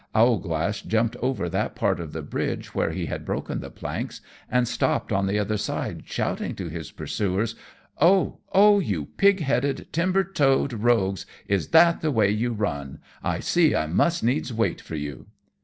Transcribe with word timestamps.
Owlglass 0.15 0.81
jumped 0.81 1.15
over 1.17 1.47
that 1.47 1.75
part 1.75 1.99
of 1.99 2.11
the 2.11 2.23
bridge 2.23 2.73
where 2.73 2.89
he 2.89 3.05
had 3.05 3.23
broken 3.23 3.59
the 3.59 3.69
planks, 3.69 4.19
and 4.49 4.67
stopped 4.67 5.11
on 5.13 5.27
the 5.27 5.37
other 5.37 5.57
side, 5.57 6.07
shouting 6.07 6.55
to 6.55 6.69
his 6.69 6.89
pursuers, 6.91 7.53
"O! 7.99 8.39
O! 8.51 8.79
you 8.79 9.05
pig 9.17 9.41
headed 9.41 9.89
timber 9.91 10.23
toed 10.23 10.73
rogues, 10.73 11.27
is 11.47 11.67
that 11.67 12.01
the 12.01 12.09
way 12.09 12.31
you 12.31 12.51
run? 12.51 12.97
I 13.23 13.41
see 13.41 13.75
I 13.75 13.85
must 13.85 14.23
needs 14.23 14.51
wait 14.51 14.81
for 14.81 14.95
you!" 14.95 15.27